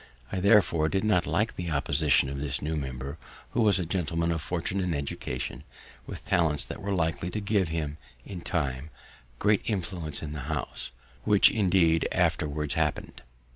[0.31, 3.19] I therefore did not like the opposition of this new member,
[3.51, 5.63] who was a gentleman of fortune and education,
[6.07, 8.89] with talents that were likely to give him, in time,
[9.37, 10.89] great influence in the House,
[11.23, 13.21] which, indeed, afterwards happened.